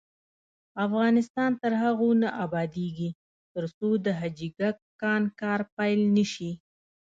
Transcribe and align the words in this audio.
افغانستان 0.85 1.51
تر 1.61 1.71
هغو 1.83 2.09
نه 2.21 2.29
ابادیږي، 2.45 3.09
ترڅو 3.53 3.89
د 4.05 4.07
حاجي 4.19 4.49
ګک 4.59 4.77
کان 5.01 5.21
کار 5.39 5.59
پیل 5.77 5.99
نشي. 6.15 6.51